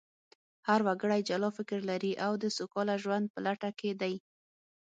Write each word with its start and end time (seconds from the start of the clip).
هر 0.67 0.79
وګړی 0.87 1.21
جلا 1.29 1.49
فکر 1.57 1.79
لري 1.91 2.13
او 2.25 2.31
د 2.37 2.45
سوکاله 2.57 2.95
ژوند 3.03 3.25
په 3.33 3.39
لټه 3.45 3.69
کې 3.79 3.91
دی 4.01 4.13